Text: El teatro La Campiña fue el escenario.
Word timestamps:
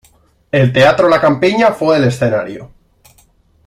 El 0.51 0.73
teatro 0.73 1.07
La 1.07 1.21
Campiña 1.21 1.73
fue 1.73 1.97
el 1.97 2.05
escenario. 2.05 2.71